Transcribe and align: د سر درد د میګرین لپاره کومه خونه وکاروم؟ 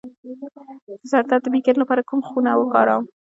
د 1.01 1.03
سر 1.11 1.23
درد 1.29 1.43
د 1.43 1.47
میګرین 1.53 1.77
لپاره 1.81 2.07
کومه 2.09 2.25
خونه 2.29 2.51
وکاروم؟ 2.57 3.03